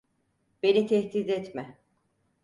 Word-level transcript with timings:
Beni 0.63 0.85
tehdit 0.87 1.29
etme. 1.29 1.77